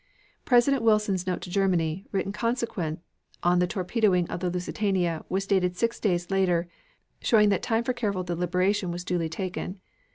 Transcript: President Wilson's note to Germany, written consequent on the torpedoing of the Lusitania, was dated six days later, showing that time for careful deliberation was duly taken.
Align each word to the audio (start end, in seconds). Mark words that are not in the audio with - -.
President 0.45 0.81
Wilson's 0.81 1.27
note 1.27 1.41
to 1.41 1.51
Germany, 1.51 2.07
written 2.11 2.31
consequent 2.31 3.01
on 3.43 3.59
the 3.59 3.67
torpedoing 3.67 4.27
of 4.31 4.39
the 4.39 4.49
Lusitania, 4.49 5.23
was 5.29 5.45
dated 5.45 5.77
six 5.77 5.99
days 5.99 6.31
later, 6.31 6.67
showing 7.21 7.49
that 7.49 7.61
time 7.61 7.83
for 7.83 7.93
careful 7.93 8.23
deliberation 8.23 8.89
was 8.89 9.05
duly 9.05 9.29
taken. 9.29 9.79